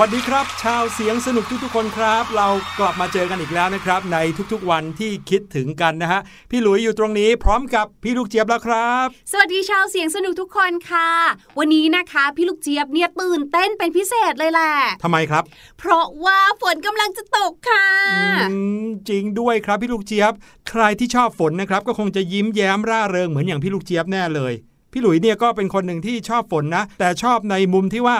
[0.00, 2.48] วัสดีครับ ชาวเสียงสนุกทุกๆคนครับ เรา
[2.78, 4.18] กลับมาเจอกันอีกแล้วนะครับ ใน
[4.52, 6.20] ทุกๆวันที่คิดถึงกันนะฮะ
[6.50, 11.10] พี่หลุยอยู่ตรงนี้พร้อมกับพี่ลูกเจี๊ยบแล้วครับ สวัสดีชาวเสียงสนุกทุกคนค่ะ
[11.58, 14.72] วันนี้นะคะพี่ลูกเจี๊ยบเนี่ยตื่นเต้นเป็นพิเศษเลยแหละ
[15.02, 15.44] ทำไมครับ
[15.78, 17.86] เพราะว่าฝนกำลังจะตกค่ะ
[18.50, 20.32] อืมจริงด้วยครับพี่ลูกเจี๊ยบ
[20.68, 24.52] ใครที่ชอบฝนนะครับก็คงจะยิ้มแย้มร่าเริงเหมือนอย่างพี่ลูกเจี๊ยบแน่เลย
[24.92, 28.16] พี่หลุยเนี่ยก็เป็นคนหนึ่งที่ชอบฝนนะ แต่ชอบในมุมที่ว่า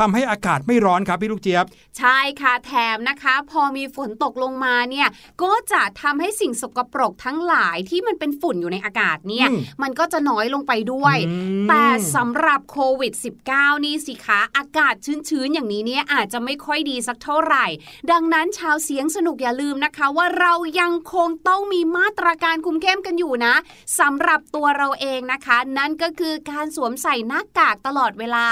[0.00, 1.64] ทำให้อากาศไม่ร้อนครับพี่ลูกเจี๊ยบ
[1.98, 5.08] ใช่ค่ะแถมนะคะ พอมีฝนตกลงมาเนี่ย
[5.42, 13.12] ก็จะทำให้สิ่งสกปรกทั้งหลายที่มันเป็นฝุ่นอยู่ในอากาศเนี่ยอืมมันก็จะน้อยลงไปด้วยอืมแต่สำหรับโควิด
[13.48, 14.94] -19 นี่สิคะอากาศ
[15.28, 17.66] ชื้นๆ อย่างนี้เนี่ยอาจจะไม่ค่อยดีสักเท่าไหร่
[18.12, 23.54] ดังนั้นชาวเสียงสนุกอย่าลืมนะคะว่าเรายังคงต้องมีมาตรการคุมเข้มกันอยู่นะ
[24.00, 28.46] สำหรับตัวเราเองนะคะ นั่นก็คือการสวมใส่หน้ากากตลอดเวลา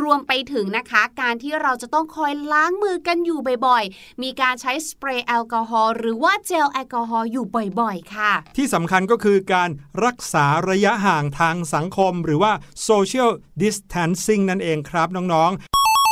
[0.00, 0.89] รวมไปถึงนะคะ
[1.20, 7.44] การที่เราจะต้องคอยล้างมือกันอยู่บ่อยๆ มีการใช้สเปรย์แอลกอฮอล์หรือว่าเจลแอลกอฮอล์อยู่
[7.80, 9.70] บ่อยๆ ค่ะ ที่สำคัญก็คือการ
[10.04, 12.52] รักษาระยะห่างทางสังคม หรือว่า
[12.88, 13.30] social
[13.62, 15.50] distancing นั่นเองครับน้อง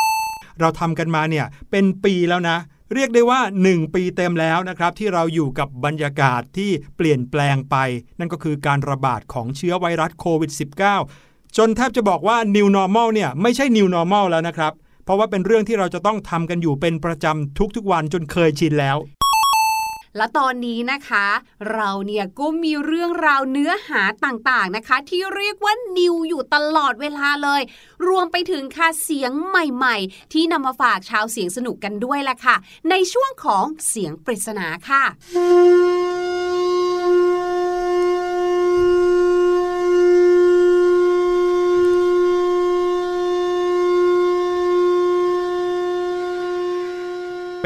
[0.00, 2.58] ๆ เราทำกันมาเนี่ยเป็นปีแล้วนะ
[2.94, 7.76] เรียกได้ว่า 1 ปีเต็มแล้วนะครับ ที่เราอยู่กับบรรยากาศที่เปลี่ยนแปลงไป
[8.18, 14.72] นั่นก็คือการระบาดของเชื้อไวรัสโควิด -19 จนแทบจะบอกว่า new normal เนี่ยไม่ใช่ new normal แล้วนะครับ
[15.04, 18.98] เพราะว่าเป็นเรื่องที่เราจะต้องทำกันอยู่เป็นประจำทุกๆวันจนเคยชินแล้ว
[20.16, 21.26] และตอนนี้นะคะ
[21.72, 27.62] เราเนี่ยก็มีเรื่องราวเนื้อหาต่างๆนะคะ ที่เรียกว่านิวอยู่ตลอดเวลาเลย
[28.08, 32.56] รวมไปถึงค่ะเสียงใหม่ๆ ที่นำมาฝากชาวเสียงสนุกกันด้วยล่ะค่ะ
[32.90, 35.04] ในช่วงของเสียงปริศนาค่ะ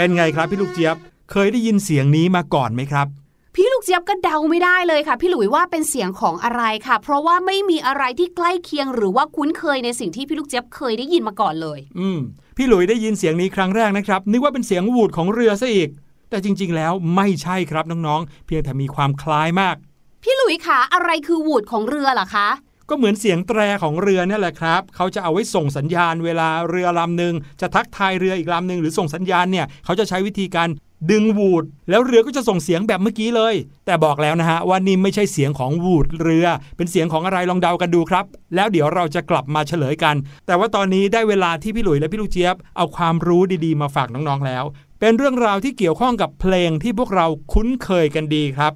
[0.03, 0.97] เป็นไงครับพี่ลูกเจี๊ยบ
[1.31, 3.07] เคยได้ยินเสียงนี้มาก่อนไหมครับ
[3.55, 12.19] พี่ลูกเจี๊ยบก็เดาไม่ได้เลยค่ะ พี่หลุยว่าเป็นเสียงของอะไรค่ะ เพราะว่าไม่มีอะไรที่ใกล้เคียงหรือว่าคุ้นเคยในสิ่งที่พี่ลูกเจี๊ยบเคยได้ยินมาก่อนเลย อืม
[12.57, 15.89] พี่หลุยได้ยินเสียงนี้ครั้งแรกนะครับ นึกว่าเป็นเสียงวูดของเรือซะอีก
[16.31, 19.77] แต่จริง ๆ แล้วไม่ใช่ครับน้องๆ เพียงแต่มีความคล้ายมาก
[20.23, 22.49] พี่หลุยคะอะไรคือวูดของเรือเหรอคะ
[22.89, 30.69] ก็เหมือนเสียงแตรของเรือเนี่ยแหละครับ เขาจะเอาไว้ส่งสัญญาณเวลาเรือลำหนึ่งจะทักทายเรืออีกลำหนึ่งหรือส่งสัญญาณเนี่ยเขาจะใช้วิธีการ
[31.11, 33.55] ดึงวูดแล้วเรือก็จะส่งเสียงแบบเมื่อกี้เลย
[33.87, 36.47] แต่บอกแล้วนะฮะว่านี่ไม่ใช่เสียงของวูดเรือ
[36.77, 38.25] เป็นเสียงของอะไรลองเดากันดูครับ
[38.55, 44.65] แล้วเดี๋ยวเราจะกลับมาเฉลยกัน แต่ว่าตอนนี้ได้เวลาที่พี่หลุยและพี่ลูกเจี๊ยบเอาความรู้ดีๆมาฝากน้องๆแล้ว
[45.01, 48.73] เป็นเรื่องราวที่เกี่ยวข้องกับเพลงที่พวกเราคุ้นเคยกันดีครับ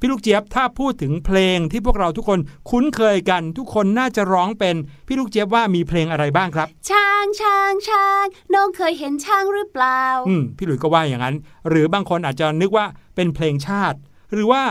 [0.00, 2.38] พี่ลูกเจี๊ยบถ้าพูดถึงเพลงที่พวกเราทุกคน
[2.70, 8.24] คุ้นเคยกัน ทุกคนน่าจะร้องเป็น พี่ลูกเจี๊ยบว่ามีเพลงอะไรบ้างครับ ช้างช้างช้าง
[8.54, 11.36] น้องเคยเห็นช้างหรือเปล่า อืมพี่หลุยส์ก็ว่าอย่างนั้น
[11.68, 13.98] หรือบางคนอาจจะนึกว่าเป็นเพลงชาติ
[14.32, 14.62] หรือว่า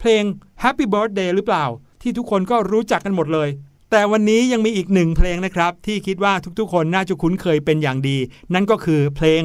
[0.00, 0.22] เพลง
[0.62, 1.64] Happy Birthday หรือเปล่า
[2.02, 3.48] ที่ทุกคนก็รู้จักกันหมดเลย
[3.90, 8.16] แต่วันนี้ยังมีอีกหนึ่งเพลงนะครับ ที่คิดว่าทุกๆ คนน่าจะคุ้นเคยเป็นอย่างดี
[8.54, 9.42] นั่นก็คือเพลง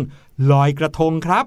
[0.51, 1.45] ลอยกระทงครับ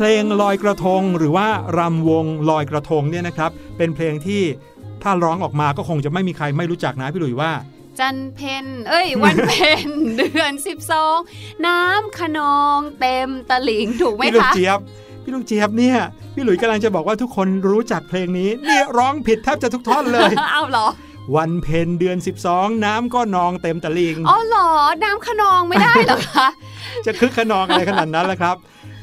[0.00, 1.48] เพลงลอยกระทงหรือว่า
[1.78, 4.42] รำวงลอยกระทงเนี่ยนะครับ เป็นเพลงที่
[5.02, 7.52] ถ้าร้องออกมาก็คงจะไม่มีใครไม่รู้จักนะพี่หลุยว่า
[7.98, 9.52] จันเพนเอ้ย วันเพ
[9.86, 11.16] นเดือนสิบสอง
[11.66, 14.78] น้ำขนองเต็มตลิ่งถูกไหมพี่ลูกคะเจี๊ยบ
[15.24, 15.98] พี่ลูกเจี๊ยบเนี่ย
[16.34, 20.88] พี่หลุยส์กำลังจะบอกว่าทุกคนรู้จักเพลงนี้เนี่ยร้องผิดแทบจะทุกท่อนเลยเอาเหรอ
[21.36, 22.16] วันเพ็ญเดือน
[22.50, 24.68] 12 น้ำก็นองเต็มตะลิงอ๋อเหรอ
[25.04, 26.48] น้ำขนองไม่ได้เหรอคะ
[27.06, 28.56] จะคึกขนองอะไรขนาดนั้นล่ะครับ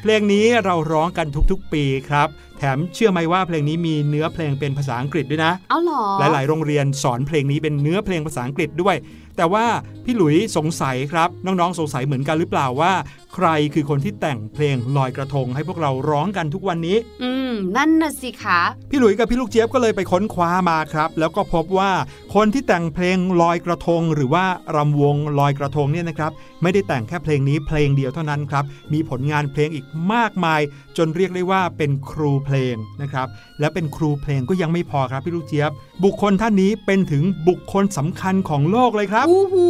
[0.07, 8.95] เพลงนี้เราร้องกันทุกๆ ปีครับ แถมเชื่อไหมว่าเพลงนี้มีเนื้อเพลงเป็นภาษาอังกฤษด้วยนะ เอาเหรอ หลายๆ โรงเรียนสอนเพลงนี้เป็นเนื้อเพลงภาษาอังกฤษด้วย
[9.37, 9.65] แต่ว่า
[10.05, 12.93] พี่หลุยสงสัยครับ น้องๆ สงสัยเหมือนกันหรือเปล่าว่า
[13.35, 18.61] ใครคือคนที่แต่งเพลงลอยกระทงให้พวกเราร้องกันทุกวันนี้ อืม นั่นน่ะสิคะ
[18.91, 21.91] พี่หลุยกับพี่ลูกเจี๊ยบก็เลยไปค้นคว้ามาครับ แล้วก็พบว่า
[22.35, 28.63] คนที่แต่งเพลงลอยกระทง หรือว่ารำวงลอยกระทงเนี่ยนะครับ ไม่ได้แต่งแค่เพลงนี้เพลงเดียวเท่านั้นครับ
[28.93, 30.61] มีผลงานเพลงอีกมากมาย
[30.97, 33.27] จนเรียกได้ว่าเป็นครูเพลงนะครับ
[33.59, 35.71] และเป็นครูเพลงก็ยังไม่พอครับพี่ลูกเจี๊ยบ
[36.03, 39.69] บุคคลท่านนี้เป็นถึงบุคคลสำคัญของโลกเลยครับอู้หู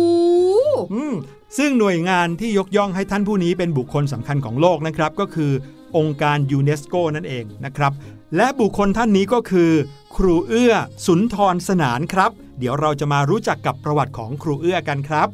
[0.94, 1.16] อืม
[1.58, 5.52] ซึ่งหน่วยงานที่ยกย่องให้ท่านผู้นี้เป็นบุคคลสำคัญของโลกนะครับ ก็คือ
[5.98, 7.92] องค์การยูเนสโกนั่นเองนะครับ
[8.36, 9.72] และบุคคลท่านนี้ก็คือ
[10.16, 10.74] ครูเอื้อ
[11.06, 15.28] สุนทรสนานครับ เดี๋ยวเราจะมารู้จักกับประวัติของครูเอื้อกันครับ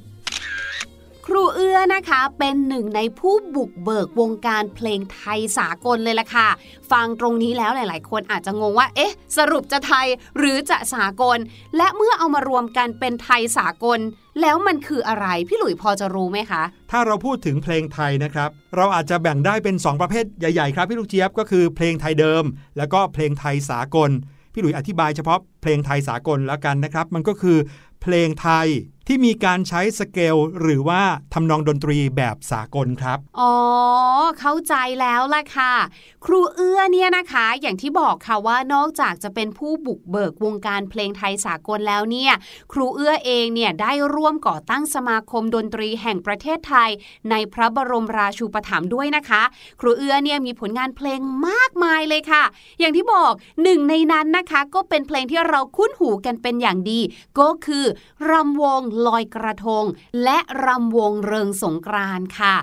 [1.34, 6.48] ครูเอื้อนะคะเป็นหนึ่งในผู้บุกเบิกวงการเพลงไทยสากลเลยล่ะค่ะ
[6.92, 10.08] ฟังตรงนี้แล้วหลาย ๆ คนอาจจะงงว่า เอ๊ะ สรุปจะไทย
[10.38, 11.38] หรือจะสากล
[11.78, 14.00] และเมื่อเอามารวมกันเป็นไทยสากล
[14.42, 22.44] แล้วมันคืออะไร พี่หลุยพอจะรู้ไหมคะ ถ้าเราพูดถึงเพลงไทยนะครับ เราอาจจะแบ่งได้เป็น 2 ประเภทใหญ่ ๆ ครับพี่ลูกเจี๊ยบก็คือเพลงไทยเดิม
[22.78, 24.12] แล้วก็เพลงไทยสากล
[24.54, 27.58] พี่หลุยอธิบายเฉพาะเพลงไทยสากลแล้วกันนะครับ มันก็คือ
[28.02, 28.68] เพลงไทย
[29.08, 31.02] ที่มีการใช้สเกลหรือว่า
[31.34, 33.54] ทำนองดนตรีแบบสากลครับ อ๋อ
[34.40, 35.74] เข้าใจแล้วล่ะค่ะ
[36.26, 42.34] ครูเอื้อเนี่ยนะคะ อย่างที่บอกค่ะว่านอกจากจะเป็นผู้บุกเบิกวงการเพลงไทยสากลแล้วเนี่ย
[42.72, 46.90] ครูเอื้อเองเนี่ยได้ร่วมก่อตั้งสมาคมดนตรีแห่งประเทศไทย
[47.30, 49.42] ในพระบรมราชูปถัมภ์ด้วยนะคะ
[49.80, 52.44] ครูเอื้อเนี่ยมีผลงานเพลงมากมายเลยค่ะ
[52.80, 57.00] อย่างที่บอกหนึ่งในนั้นนะคะ ก็เป็นเพลงที่เราคุ้นหูกันเป็นอย่างดี
[57.40, 57.86] ก็คือ
[58.32, 59.86] รำวงลอยกระทง
[60.24, 62.56] และรำวงเริงสงกรานค่ะ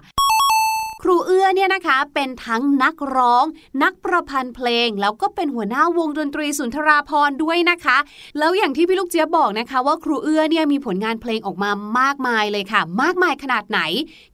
[1.03, 3.45] ครูเอื้อเนี่ยนะคะเป็นทั้งนักร้อง
[3.83, 7.99] นักประพันธ์เพลง แล้วก็เป็นหัวหน้าวงดนตรีสุนทราพรด้วยนะคะ
[8.39, 13.81] แล้วอย่างที่พี่ลูกเจี๊ยบบอกนะคะว่าครูเอื้อเนี่ยมีผลงานเพลงออกมามากมายเลยค่ะ มากมายขนาดไหน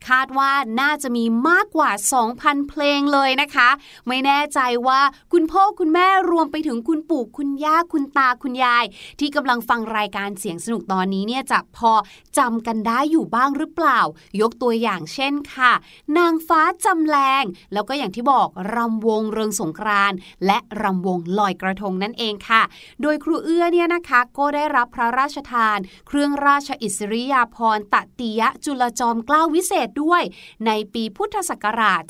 [0.08, 1.90] คาดว่าน่าจะมีมากกว่า
[2.30, 3.68] 2,000 เพลงเลยนะคะ
[4.08, 5.00] ไม่แน่ใจว่า
[5.32, 8.84] คุณพ่อคุณแม่รวมไปถึงคุณปู่คุณย่าคุณตาคุณยาย
[9.20, 11.92] ที่กำลังฟังรายการเสียงสนุกตอนนี้เนี่ยจะพอ
[12.38, 14.00] จำกันได้อยู่บ้างหรือเปล่า
[14.40, 15.72] ยกตัวอย่างเช่นค่ะ
[16.18, 16.53] นางฟ้า
[16.84, 20.12] จำแรง แล้วก็อย่างที่บอกรำวงเริงสงกราน
[20.46, 22.62] และรำวงลอยกระทงนั่นเองค่ะ
[23.02, 30.22] โดยครูเอื้อเนี่ยนะคะก็ได้รับพระราชทาน เครื่องราชอิสริยาภรณ์ตติยะจุลจอมเกล้าวิเศษด้วย
[30.66, 32.02] ในปีพุทธศักราช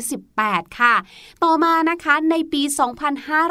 [0.00, 0.94] 2518 ค่ะ
[1.44, 2.62] ต่อมานะคะในปี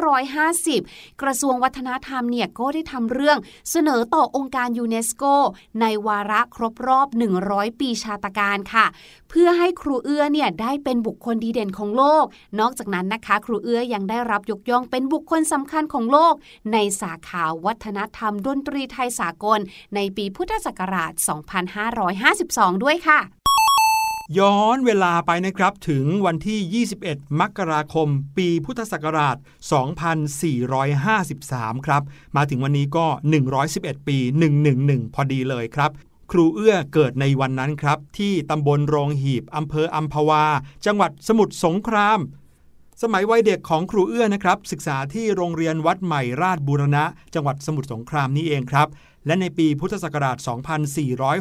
[0.02, 3.38] 2550 กระทรวงวัฒนธรรมเนี่ยก็ได้ทำเรื่อง
[3.72, 5.24] เสนอต่อองค์การยูเนสโก
[5.82, 7.08] ในวาระครบรอบ
[7.44, 8.86] 100 ปีชาตการค่ะ
[9.30, 12.26] เพื่อให้ครูเอื้อเนี่ยได้เป็นบุคคลดีเด่นของโลก
[12.60, 16.34] นอกจากนั้นนะคะ ครูเอื้อยังได้รับยกย่องเป็นบุคคลสำคัญของโลก
[16.74, 19.60] ในสาขาวัฒนธรรมดนตรีไทยสากล
[19.96, 21.12] ในปีพุทธศักราช
[21.98, 23.22] 2552 ด้วยค่ะ
[24.40, 29.38] ย้อนเวลาไปนะครับถึงวันที่ 21 มกราคม ปีพุทธศักราช
[31.02, 32.02] 2453 ครับ
[32.36, 33.06] มาถึงวันนี้ก็
[33.58, 34.18] 111 ปี
[34.68, 35.92] 111 พอดีเลยครับ
[36.36, 40.46] ครูเอื้อเกิดในวันนั้นครับ ที่ตำบลโรงหีบอำเภออัมพวา
[40.86, 42.20] จังหวัดสมุทรสงคราม
[43.02, 47.04] สมัยวัยเด็กของครูเอื้อนะครับ ศึกษาที่โรงเรียนวัดใหม่ราชบูรณะ
[47.36, 48.88] จังหวัดสมุทรสงครามนี่เองครับ
[49.26, 50.38] และในปีพุทธศักราช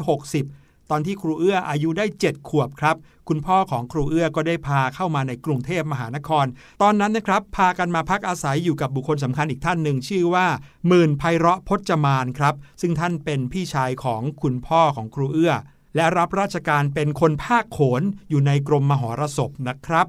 [0.02, 0.61] 2460
[0.94, 2.96] ตอนที่ครูเอื้ออายุได้ 7 ขวบครับ
[3.28, 6.46] คุณพ่อของครูเอื้อก็ได้พาเข้ามาในกรุงเทพมหานคร
[6.82, 10.46] ตอนนั้นนะครับ พากันมาพักอาศัยอยู่กับบุคคลสำคัญอีกท่านหนึ่งชื่อว่า
[10.88, 15.52] หมื่นไพเราะพจมานครับ ซึ่งท่านเป็นพี่ชายของคุณพ่อของครูเอื้อ
[15.96, 20.06] และรับราชการเป็นคนภาคโขนอยู่ในกรมมหรสพนะครับ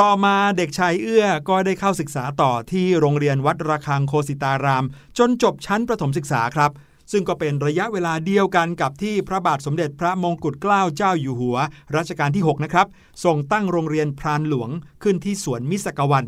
[0.00, 4.84] ต่อมาเด็กชายเอื้อก็ได้เข้าศึกษาต่อที่โรงเรียนวัดระฆังโคสิตาราม
[5.18, 6.72] จนจบชั้นประถมศึกษาครับ
[7.12, 11.56] ซึ่งก็เป็นระยะเวลาเดียวกันกับที่พระบาทสมเด็จพระมงกุฎเกล้าเจ้าอยู่หัว
[11.96, 12.86] รัชกาลที่ 6 นะครับ
[13.24, 14.70] ทรงตั้งโรงเรียนพรานหลวง
[15.02, 16.24] ขึ้นที่สวนมิสกวัน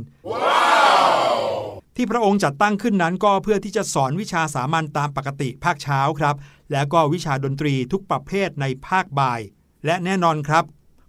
[1.97, 6.37] ที่พระองค์จัดตั้งขึ้นนั้นก็เพื่อที่จะสอนวิชาสามัญตามปกติภาคเช้าครับ
[6.73, 9.40] แล้วก็วิชาดนตรีทุกประเภทในภาคบ่าย
[9.85, 10.64] และแน่นอนครับ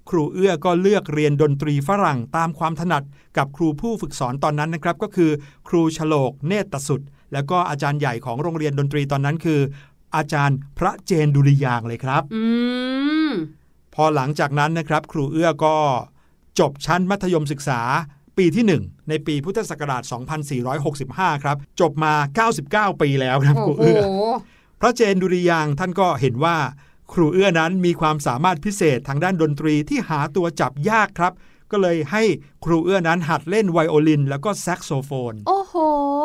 [0.09, 3.03] ครูเอื้อก็เลือกเรียนดนตรีฝรั่งตามความถนัด
[3.37, 5.31] กับครูผู้ฝึกสอนตอนนั้นนะครับ ก็คือ
[5.67, 7.01] ครูฉลกเนตรสุด
[7.33, 9.59] แล้วก็อาจารย์ใหญ่ของโรงเรียนดนตรีตอนนั้นคือ
[10.15, 12.43] อาจารย์พระเจนดุริยางค์เลยครับอื
[13.29, 13.31] ม
[13.95, 15.75] พอหลังจากนั้นนะครับ ครูเอื้อก็
[16.59, 17.81] จบชั้นมัธยมศึกษา
[18.37, 20.03] ปีที่ 1 ในปีพุทธศักราช
[20.73, 22.13] 2465 ครับ จบมา
[22.93, 24.01] 99 ปีแล้วครับครูโอ้โหเอื้อ
[24.81, 26.57] พระเจนดุริยางค์ท่านก็เห็นว่า
[27.13, 31.33] ครูเอื้อนั้นมีความสามารถพิเศษทางด้านดนตรีที่หาตัวจับยากครับ
[31.71, 32.23] ก็เลยให้
[32.65, 35.75] ครูเอื้อนั้นหัดเล่นไวโอลิน แล้วก็แซกโซโฟน โอ้ โห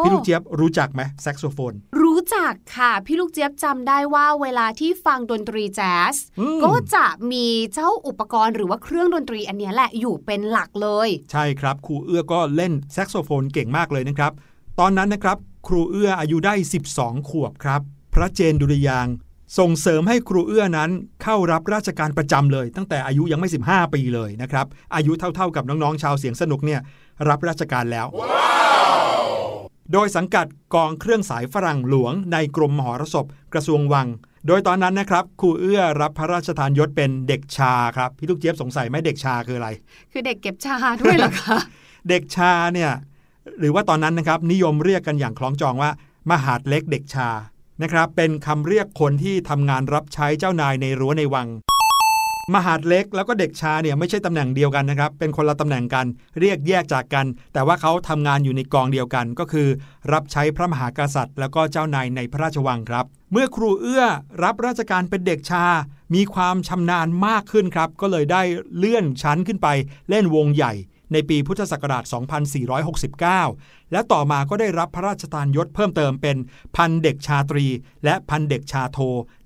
[0.04, 14.32] พี่ลูกเจี๊ยบรู้จักไหมแซกโซโฟน รู้จักค่ะ พี่ลูกเจี๊ยบจำได้ว่าเวลาที่ฟังดนตรีแจ๊สอืมก็จะมีเจ้าอุปกรณ์หรือว่าเครื่องดนตรีอันเนี้ยแหละอยู่เป็นหลักเลย ใช่ครับครูเอื้อก็เล่นแซกโซโฟนเก่งมากเลยนะครับ
[14.80, 15.37] ตอนนั้นนะครับ
[15.68, 16.54] ครูเอื้ออายุได้
[16.92, 17.80] 12 ขวบครับ
[18.14, 19.14] พระเจนดุริยางค์
[19.58, 20.90] ส่งเสริมให้ครูเอื้อนั้น
[21.22, 26.80] เข้ารับราชการประจำเลย ตั้งแต่อายุยังไม่ 15 ปีเลยนะครับ อายุเท่าๆกับน้องๆชาวเสียงสนุกเนี่ย
[27.28, 28.06] รับราชการแล้ว
[29.92, 34.08] โดยสังกัดกองเครื่องสายฝรั่งหลวงในกรมมหรสพกระทรวงวัง
[34.46, 39.68] โดยตอนนั้นนะครับครูเอื้อรับพระราชทานยศเป็นเด็กชาครับพี่ลูกเจี๊ยบสงสัยไหมเด็กชาคืออะไร
[40.12, 41.58] คือเด็กเก็บชาด้วยเหรอคะ
[42.08, 42.90] เด็กชาเนี่ย
[43.58, 45.90] หรือว่าตอนนั้นนะครับนิยมเรียกกันอย่างคล้องจองว่า
[46.30, 47.28] มหาดเล็กเด็กชา
[47.82, 51.49] นะครับเป็นคำเรียกคนที่ทำงานรับใช้เจ้านายในรั้วในวัง
[52.54, 56.06] มหาดเล็กแล้วก็เด็กชาเนี่ยไม่ใช่ตำแหน่งเดียวกันนะครับ เป็นคนละตำแหน่งกัน
[56.40, 59.68] เรียกแยกจากกัน แต่ว่าเขาทำงานอยู่ในกองเดียวกัน ก็คือ
[60.12, 64.04] รับใช้พระมหากษัตริย์ แล้วก็เจ้านายในพระราชวังครับ เมื่อครูเอื้อ
[64.44, 65.64] รับราชการเป็นเด็กชา
[66.14, 68.42] มีความชำนาญมากขึ้นครับ ก็เลยได้
[68.76, 69.68] เลื่อนชั้นขึ้นไป
[70.09, 70.73] เล่นวงใหญ่
[71.12, 72.04] ในปีพุทธศักราช
[72.78, 76.37] 2469 และต่อมาก็ได้รับพระราชทานยศเพิ่มเติมเป็น
[76.76, 77.66] พันเด็กชาตรี
[78.04, 78.99] และพันเด็กชาโท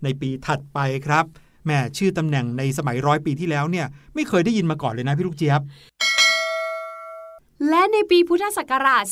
[0.03, 1.25] ในปีถัดไปครับ
[1.67, 5.61] แม่ชื่อตำแหน่งในสมัยร้อยปีที่แล้วเนี่ยไม่เคยได้ยินมาก่อนเลยนะพี่ลูกเจี๊ยบ
[7.71, 9.05] และในปีพุทธศักราช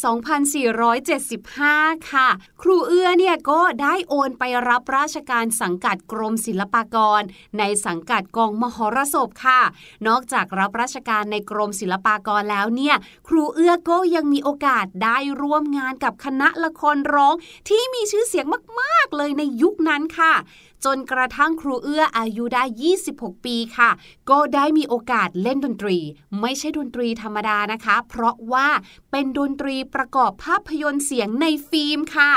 [1.20, 2.28] 2475 ค่ะ
[2.62, 7.22] ครูเอื้อเนี่ยก็ได้โอนไปรับราชการสังกัดกรมศิลปากร
[7.58, 9.60] ในสังกัดกองมหรสพค่ะ
[10.08, 12.96] นอกจากรับราชการในกรมศิลปากรแล้วเนี่ย
[13.28, 17.34] ครูเอื้อก็ยังมีโอกาสได้ร่วมงานกับคณะละครร้อง
[17.68, 18.46] ที่มีชื่อเสียง
[18.80, 20.34] มาก ๆ เลยในยุคนั้นค่ะ
[20.84, 22.64] จนกระทั่งครูเอื้ออายุได้
[23.04, 23.90] 26 ปีค่ะ
[24.30, 25.98] ก็ได้มีโอกาสเล่นดนตรี
[26.40, 28.68] ไม่ใช่ดนตรีธรรมดานะคะ เพราะว่า
[29.10, 32.32] เป็นดนตรีประกอบภาพยนตร์เสียงในฟิล์มค่ะ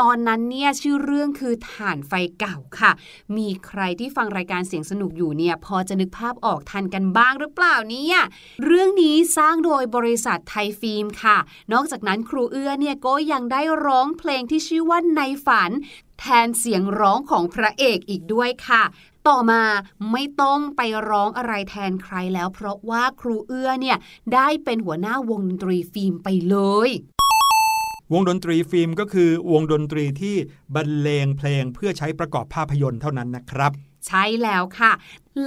[0.00, 2.90] ตอนนั้นเนี่ยชื่อเรื่องคือฐานไฟเก่าค่ะ
[3.36, 8.18] มีใครที่ฟังรายการเสียงสนุกอยู่เนี่ยพอจะนึกภาพออกทันกันบ้างหรือเปล่าเนี่ย
[8.64, 11.38] เรื่องนี้สร้างโดยบริษัทไทยฟิล์มค่ะ
[11.72, 15.70] นอกจากนั้นครูเอื้อเนี่ยก็ยังได้ร้องเพลงที่ชื่อว่าในฝัน
[16.20, 18.82] แทนเสียงร้องของพระเอกอีกด้วยค่ะ
[19.28, 19.62] ต่อมา
[20.12, 23.96] ไม่ต้องไปร้องอะไรแทนใครแล้ว เพราะว่าครูเอื้อเนี่ย
[24.34, 26.56] ได้เป็นหัวหน้าวงดนตรีฟิล์มไปเล
[26.88, 26.90] ย
[28.12, 30.36] วงดนตรีฟิล์มก็คือวงดนตรีที่
[30.74, 33.72] บรรเลงเพลงเพื่อใช้ประกอบภาพยนตร์เท่านั้นนะครับ
[34.06, 34.92] ใช่แล้วค่ะ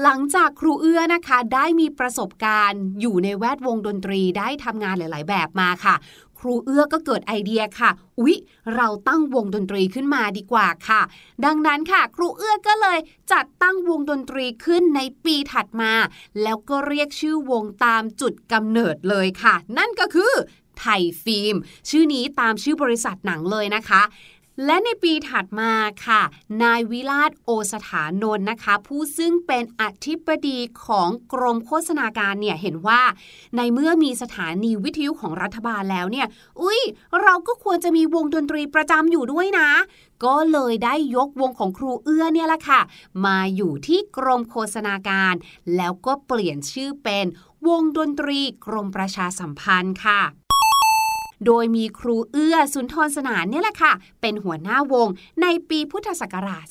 [0.02, 5.96] หลังจากครูเอื้อนะคะ ได้มีประสบการณ์อยู่ในแวดวงดนตรีได้ทำงานหลาย ๆ แบบมาค่ะ
[6.42, 8.36] ครูเอื้อก็เกิดไอเดียค่ะ อุ๊ย
[8.76, 11.02] เราตั้งวงดนตรีขึ้นมาดีกว่าค่ะ
[11.46, 13.00] ดังนั้นค่ะ ครูเอื้อก็เลย
[13.32, 15.94] จัดตั้งวงดนตรีขึ้นในปีถัดมา
[16.44, 20.34] แล้วก็เรียกชื่อวงตามจุดกำเนิดเลยค่ะ นั่นก็คือ
[20.80, 21.56] ไทยฟิล์ม
[21.90, 24.02] ชื่อนี้ตามชื่อบริษัทหนังเลยนะคะ
[24.66, 25.72] และในปีถัดมา
[26.06, 26.22] ค่ะ
[26.64, 33.02] นายวิราชโอสถานนท์นะคะ ผู้ซึ่งเป็นอธิบดีของกรมโฆษณาการเนี่ยเห็นว่า
[33.56, 36.28] ในเมื่อมีสถานีวิทยุของรัฐบาลแล้วเนี่ย
[36.62, 36.82] อุ้ย
[37.22, 39.70] เราก็ควรจะมีวงดนตรีประจำอยู่ด้วยนะ
[40.26, 42.82] ก็เลยได้ยกวงของครูเอื้อเนี่ยแหละค่ะ
[43.26, 45.34] มาอยู่ที่กรมโฆษณาการ
[45.76, 47.26] แล้วก็เปลี่ยนชื่อเป็น
[47.68, 50.22] วงดนตรีกรมประชาสัมพันธ์ค่ะ
[51.46, 55.08] โดยมีครูเอื้อสุนทรสนานเนี่ยแหละค่ะ เป็นหัวหน้าวง
[55.42, 56.66] ในปีพุทธศักราช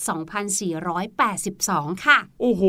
[1.20, 2.62] 2482 ค่ะ โอ้โห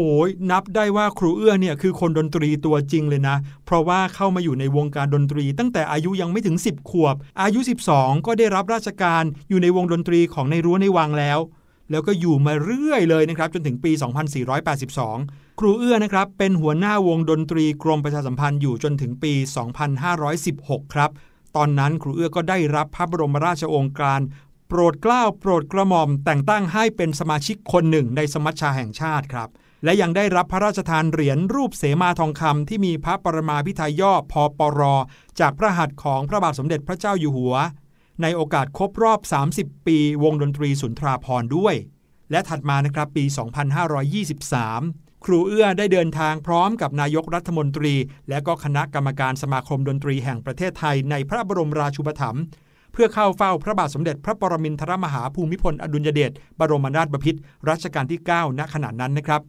[0.51, 3.35] นับได้ว่าครูเอื้อเนี่ยคือคนดนตรีตัวจริงเลยนะ
[3.65, 7.59] เพราะว่าเข้ามาอยู่ในวงการดนตรี ตั้งแต่อายุยังไม่ถึง 10 ขวบ อายุ
[7.93, 11.39] 12 ก็ได้รับราชการอยู่ในวงดนตรีของในรั้วในวังแล้ว
[11.91, 13.91] แล้วก็อยู่มาเรื่อยเลยนะครับจนถึงปี
[14.75, 19.33] 2482ครูเอื้อนะครับเป็นหัวหน้าวงดนตรีกรมประชาสัมพันธ์อยู่จนถึงปี
[20.13, 21.09] 2516 ครับ
[21.55, 24.21] ตอนนั้นครูเอื้อก็ได้รับพระบรมราชโองการ
[24.67, 29.49] โปรดเกล้าโปรดกระหม่อม แต่งตั้งให้เป็นสมาชิกคนหนึ่งในสมัชชาแห่งชาติครับ
[29.83, 34.81] และยังได้รับพระราชทานเหรียญรูปเสมาทองคำที่มีพระปรมาพิไทยย่อพอปร
[35.39, 37.55] จากพระหัตถ์ของพระบาทสมเด็จพระเจ้าอยู่หัว
[38.21, 39.19] ในโอกาสครบรอบ
[39.55, 41.75] 30 ปี วงดนตรีสุนทราพรด้วย
[42.31, 47.93] และถัดมานะครับปี 2523 ครูเอื้อได้เดินทางพร้อมกับนายกรัฐมนตรี
[48.29, 52.43] และก็คณะกรรมการสมาคมดนตรีแห่งประเทศไทยในพระบรมราชูปถัมภ์
[52.93, 59.41] เพื่อเข้าเฝ้าพระบาทสมเด็จพระปรมินทรมหาภูมิพลอดุลยเดชบรมนาถบพิตรรัชกาลที่ 9 ณขณะนั้นนะครับ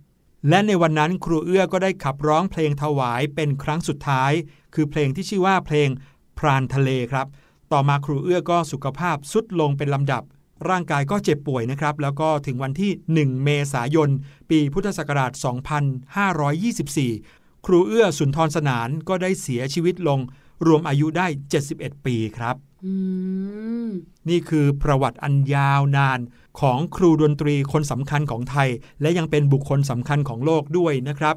[0.49, 4.33] และในวันนั้นครูเอื้อก็ได้ขับร้องเพลงถวายเป็นครั้งสุดท้าย
[4.75, 5.89] คือเพลงที่ชื่อว่าเพลง
[6.39, 7.27] พรานทะเลครับ
[7.73, 10.23] ต่อมาครูเอื้อก็สุขภาพสุดลงเป็นลำดับ
[10.71, 12.91] ร่างกายก็เจ็บป่วยนะครับ แล้วก็ถึงวันที่
[13.37, 14.09] 1 เมษายน
[14.51, 15.33] ปีพุทธศักราช
[16.69, 20.21] 2524 ครูเอื้อสุนทรสนานก็ได้เสียชีวิตลง
[20.67, 21.27] รวมอายุได้
[21.67, 22.57] 71 ปีครับ
[24.29, 26.21] นี่คือประวัติอันยาวนาน
[26.61, 28.69] ของครูดนตรีคนสำคัญของไทย
[29.01, 31.37] และยังเป็นบุคคลสำคัญของโลกด้วยนะครับ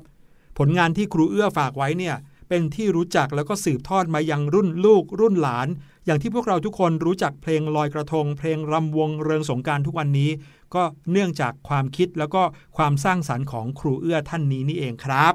[0.58, 2.16] ผลงานที่ครูเอื้อฝากไว้เนี่ย
[2.50, 5.68] เป็นที่รู้จักแล้วก็สืบทอดมายังรุ่นลูกรุ่นหลาน
[6.06, 10.30] อย่างที่พวกเราทุกคนรู้จักเพลงลอยกระทง เพลงรำวงเริงสงการทุกวันนี้
[10.76, 12.42] ก็เนื่องจากความคิดแล้วก็
[12.78, 15.34] ความสร้างสรรค์ของครูเอื้อท่านนี้นี่เองครับ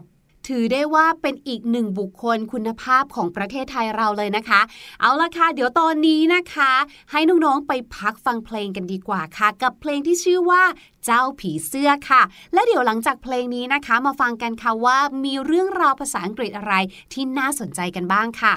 [0.48, 4.60] ถือได้ว่าเป็นอีกหนึ่งบุคคลคุณภาพของประเทศไทยเราเลยนะคะ
[5.00, 6.72] เอาละค่ะ เดี๋ยวตอนนี้นะคะ
[7.10, 10.62] ให้น้องๆไปพักฟังเพลงกันดีกว่าค่ะ กับเพลงที่ชื่อว่า
[11.04, 16.74] เจ้าผีเสื้อค่ะ และเดี๋ยวหลังจากเพลงนี้นะคะ มาฟังกันค่ะว่ามีเรื่องราวภาษาอังกฤษอะไร
[17.12, 18.52] ที่น่าสนใจกันบ้างค่ะ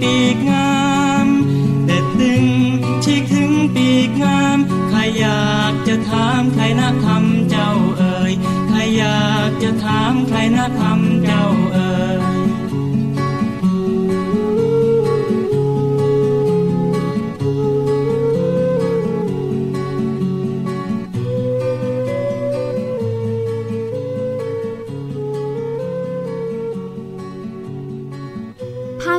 [0.00, 0.74] ปีกงา
[1.24, 1.26] ม
[1.86, 2.44] เด็ดดึง
[3.04, 8.32] ชีกถึงปีกงาม ใครอยากจะถามใครนะทำเจ้าเอ่ย
[8.68, 11.81] ใครอยากจะถามใครนะทำเจ้าเอ่ย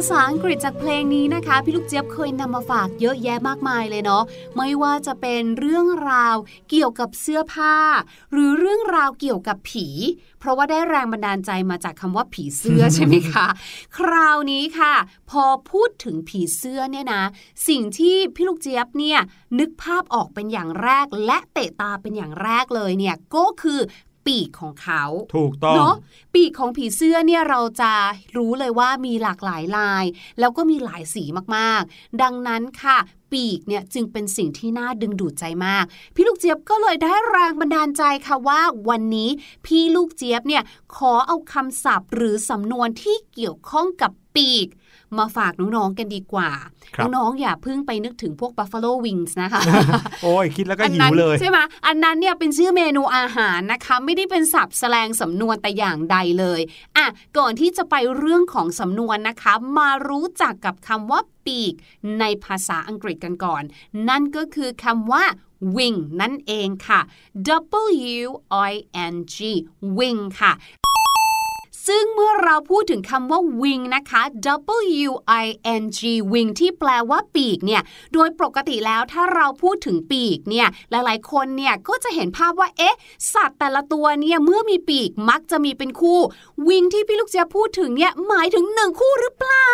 [0.09, 4.23] ษาอังกฤษจากเพลงนี้นะคะ พี่ลูกเจี๊ยบเคยนำมาฝากเยอะแยะมากมายเลยเนาะ
[4.57, 6.35] ไม่ว่าจะเป็นเรื่องราว
[6.69, 7.75] เกี่ยวกับเสื้อผ้า
[8.31, 9.87] หรือเรื่องราวเกี่ยวกับผี
[10.39, 13.47] เพราะว่าได้แรงบันดาลใจมาจากคำว่าผีเสื้อใช่ไหมคะ
[13.97, 14.95] คราวนี้ค่ะ
[15.29, 17.23] พอพูดถึงผีเสื้อเนี่ยนะ
[17.67, 19.19] สิ่งที่พี่ลูกเจี๊ยบเนี่ย
[19.59, 23.79] นึกภาพออกเป็นอย่างแรกและเตะตาเป็นอย่างแรกเลยเนี่ยก็คือ
[24.27, 25.03] ปีกของเขา
[25.35, 25.95] ถูกต้องเนาะ
[26.33, 27.93] ปีกของผีเสื้อเนี่ยเราจะ
[28.37, 30.05] รู้เลยว่ามีหลากหลายลาย
[30.39, 31.23] แล้วก็มีหลายสี
[31.55, 32.97] มากๆ ดังนั้นค่ะ
[33.31, 39.29] ปีกเนี่ยจึงเป็นสิ่งที่น่าดึงดูดใจมาก พี่ลูกเจี๊ยบก็เลยได้แรงบันดาลใจค่ะว่า วันนี้
[39.65, 40.63] พี่ลูกเจี๊ยบเนี่ย
[40.95, 44.67] ขอเอาคำศัพท์ หรือสำนวนที่เกี่ยวข้องกับปีก
[45.19, 46.49] มาฝากน้องๆกันดีกว่า
[46.95, 49.61] ครับน้องๆอย่าเพิ่งไปนึกถึงพวก buffalo wings นะคะ
[50.23, 56.61] โอ้ยคิดแล้วก็อัหินั้วนเลย ใช่ไหมอันนั้นเนี่ยเป็นชื่อเมนูอาหารนะคะ ไม่ได้เป็นศัพท์แสลงสำนวนแต่อย่างใดเลย
[56.97, 57.05] อะ
[57.37, 61.73] ก่อนที่จะไปเรื่องของสำนวนนะคะ มารู้จักกับคำว่าปีก
[62.19, 63.63] ในภาษาอังกฤษกันก่อน
[64.09, 65.23] นั่นก็คือคำว่า
[65.75, 67.01] wing นั่นเองค่ะ
[68.21, 68.27] W
[68.71, 68.73] I
[69.13, 69.35] N G
[69.97, 70.53] wing ค่ะ
[71.87, 74.21] ซึ่งเมื่อเราพูดถึงคำว่า wing นะคะ
[75.07, 75.11] W
[75.43, 75.45] I
[75.81, 75.99] N G
[76.31, 77.81] wing ที่แปลว่าปีกเนี่ย
[78.13, 82.95] โดยปกติแล้วถ้าเราพูดถึงปีกเนี่ย หลายๆ คนเนี่ยก็จะเห็นภาพว่า เอ๊ะ
[83.33, 86.19] สัตว์แต่ละตัวเนี่ย เมื่อมีปีกมักจะมีเป็นคู่
[86.67, 89.73] วิงที่พี่ลูกเจียพูดถึงเนี่ย หมายถึงหนึ่งคู่หรือเปล่า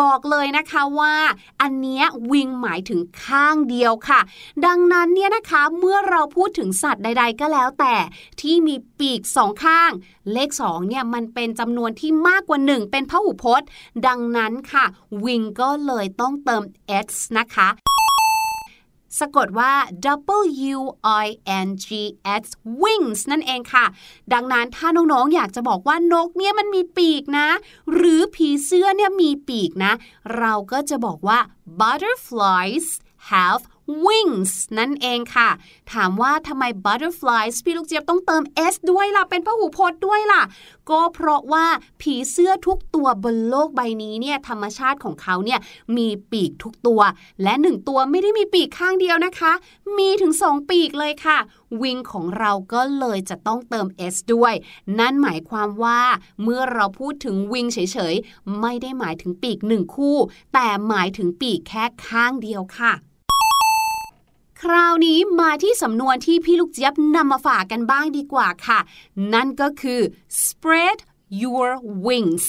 [0.00, 1.14] บอกเลยนะคะว่า
[1.60, 4.20] อันเนี้ยวิงหมายถึงข้างเดียวค่ะ
[4.66, 7.94] ดังนั้นเนี่ยนะคะเมื่อเราพูดถึงสัตว์ใด ๆ ก็แล้วแต่
[8.40, 9.90] ที่มีปีกสองข้าง
[10.32, 13.68] เลขสองเนี่ยมันเป็นจำนวนที่มากกว่า 1 เป็นพหุพจน์
[14.06, 14.84] ดังนั้นค่ะ
[15.24, 16.62] วิงก็เลยต้องเติม
[17.06, 17.68] s นะคะ
[19.18, 19.72] สะกดว่า
[20.76, 20.80] W
[21.24, 21.26] I
[21.66, 21.86] N G
[22.42, 22.44] S
[22.82, 23.86] wings นั่นเองค่ะ
[24.32, 27.48] ดังนั้นถ้าน้องๆ อยากจะบอกว่านกเนี่ยมันมีปีกนะ
[27.92, 29.92] หรือผีเสื้อเนี่ยมีปีกนะ
[30.38, 31.38] เราก็จะบอกว่า
[31.80, 32.88] butterflies
[33.30, 33.62] have
[34.04, 35.48] wings นั่นเองค่ะ
[35.92, 40.42] ถามว่าทำไม butterflies พี่ลูกเจี๊ยบต้องเติม s ด้วยล่ะ เป็นพหูพจน์ด้วยล่ะ
[40.90, 41.66] ก็เพราะว่า
[42.00, 45.60] ผีเสื้อทุกตัวบนโลกใบนี้เนี่ยธรรมชาติของเขาเนี่ย
[45.96, 47.00] มีปีกทุกตัว
[47.42, 49.52] และหนึ่งตัวไม่ได้มีปีกข้างเดียวนะคะ
[49.98, 51.38] มีถึงสองปีกเลยค่ะ
[51.82, 54.54] วิงของเราก็เลยจะต้องเติม s ด้วย
[54.98, 56.00] นั่นหมายความว่า
[56.42, 57.78] เมื่อเราพูดถึงวิงเฉ
[58.12, 60.16] ยๆ ไม่ได้หมายถึงปีกหนึ่งคู่
[60.54, 62.92] แต่หมายถึงปีกแค่ข้างเดียวค่ะ
[64.62, 68.78] คราวนี้มาที่สำนวนที่พี่ลูกเจี๊ยบนำมาฝากกันบ้างดีกว่าค่ะ
[69.34, 70.00] นั่นก็คือ
[70.44, 70.98] spread
[71.42, 71.68] your
[72.06, 72.46] wings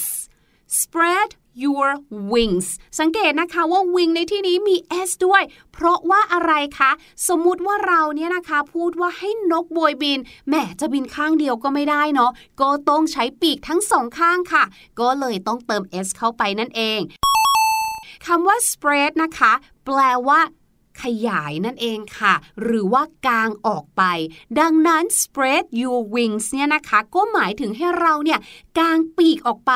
[0.80, 1.30] spread
[1.64, 1.88] your
[2.32, 2.68] wings
[3.00, 4.76] สังเกตนะคะว่า wing ในที่นี้มี
[5.08, 6.90] s ด้วย เพราะว่าอะไรคะ
[7.28, 14.64] สมมุติว่าเราเนี่ยนะคะพูดว่าให้นกโบยบิน แหมจะบินข้างเดียวก็ไม่ได้เนาะ ก็ต้องใช้ปีกทั้งสองข้างค่ะ
[15.00, 17.00] ก็เลยต้องเติม s เข้าไปนั่นเอง
[18.26, 19.52] คำว่า spread นะคะ
[19.84, 19.98] แปล
[20.28, 20.40] ว่า
[21.02, 24.02] ขยายนั่นเองค่ะ หรือว่ากางออกไป
[24.60, 28.40] ดังนั้น spread your wings เนี่ยนะคะ ก็หมายถึงให้เราเนี่ย
[28.78, 29.72] กางปีกออกไป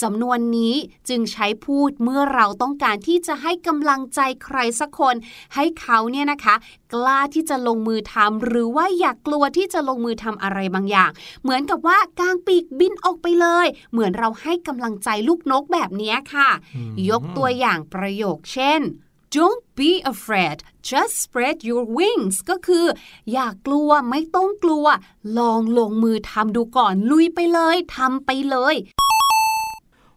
[0.00, 0.74] สำนวนนี้
[1.08, 5.14] จึงใช้พูดเมื่อเราต้องการที่จะให้กำลังใจใครสักคน
[5.54, 6.54] ให้เขาเนี่ยนะคะ
[6.94, 11.10] กล้าที่จะลงมือทำหรือว่าอยากกลัวที่จะลงมือทำอะไรบางอย่าง
[11.42, 18.82] เหมือนกับว่ากางปีกบินออกไปเลย เหมือนเราให้กำลังใจลูกนกแบบนี้ค่ะอืมยกตัวอย่างประโยคเช่น
[19.36, 22.86] Don't be afraid just spread your wings ก็คือ
[23.32, 24.86] อย่ากลัวไม่ต้องกลัว
[25.38, 28.74] ลองลงมือทำดูก่อนลุยไปเลยทำไปเลย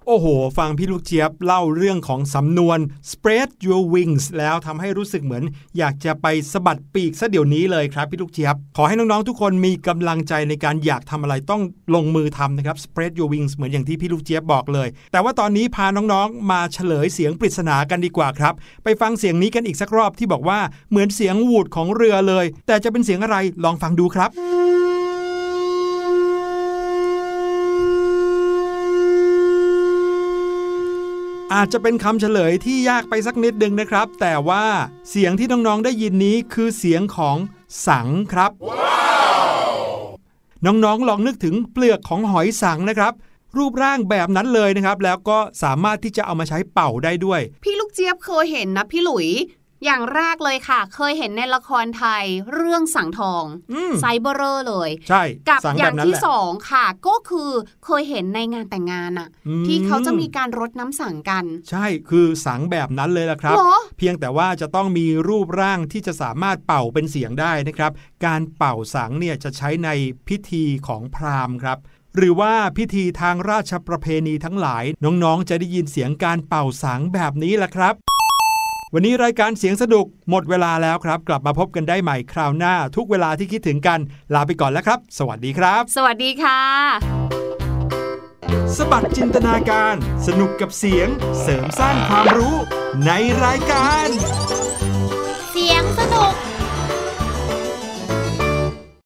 [0.08, 2.80] โอ้โห ฟังพี่ลูกเจี๊ยบเล่าเรื่องของสำนวน
[3.12, 5.44] spread your wings แล้วทำให้รู้สึกเหมือน
[5.78, 11.62] อยากจะไปสะบัดปีกซะเดี๋ยวนี้เลยครับพี่ลูกเจี๊ยบ ขอให้น้อง ๆ ทุกคนมีกำลังใจในการอยากทำอะไรต้อง
[11.96, 24.32] ลงมือทำนะครับ spread your wings เหมือนอย่างที่พี่ลูกเจี๊ยบบอกเลย แต่ว่าตอนนี้พาน้องๆ มาเฉลยเสียงปริศนากันดีกว่าครับ ไปฟังเสียงนี้กันอีกสักรอบที่บอกว่าเหมือนเสียงวูดของเรือเลย แต่จะเป็นเสียงอะไรลองฟังดูครับ
[31.54, 34.66] อาจจะเป็นคำเฉลยที่ยากไปสักนิดนึงนะครับ แต่ว่า
[35.10, 37.38] เสียงที่น้องๆได้ยินนี้คือเสียงของ
[37.88, 38.52] สังครับ
[40.66, 43.14] น้องๆลองนึกถึงเปลือกของหอยสังนะครับ
[43.58, 49.28] รูปร่างแบบนั้นเลยนะครับ แล้วก็สามารถที่จะเอามาใช้เป่าได้ด้วย พี่ลูกเจี๊ยบเคยเห็นนะพี่หลุย
[49.86, 53.44] อย่างแรกเลยค่ะ เคยเห็นในละครไทยเรื่องสังทอง
[53.74, 57.52] อืมไซเบอร์เรอร์เลย ใช่ กับสังอแบย่าบงนั้นที่แหละสองค่ะ ก็คือ
[57.86, 67.92] เคยเห็นในงานแต่งงานอะอืมที่เขาจะมีการรดน้ำสังกัน ใช่คือสังแบบนั้นเลยละครับเหรอเพียงแต่ว่าจะต้องมีรูปร่างที่จะสามารถเป่าเป็นเสียงได้นะครับ
[68.26, 69.90] การเป่าสังเนี่ยจะใช้ใน
[70.28, 71.80] พิธีของพราหมณ์ครับ
[72.16, 77.94] หรือว่าพิธีทางราชประเพณีทั้งหลาย น้องๆ จะได้ยินเสียงการเป่าสังแบบนี้ละครับ
[78.96, 84.00] วันนี้รายการเสียงสนุกหมดเวลาแล้วครับ กลับมาพบกันได้ใหม่คราวหน้า ทุกเวลาที่คิดถึงกัน
[84.34, 86.60] ลาไปก่อนแล้วครับ สวัสดีครับ สวัสดีค่ะ
[88.78, 89.96] สบัดจินตนาการ
[90.28, 91.08] สนุกกับเสียง
[91.42, 92.56] เสริมสร้างความรู้
[93.06, 93.12] ใน
[93.46, 94.08] รายการ
[95.52, 96.34] เสียงสนุก